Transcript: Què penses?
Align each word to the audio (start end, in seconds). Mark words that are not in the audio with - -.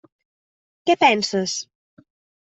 Què 0.89 0.95
penses? 1.03 1.53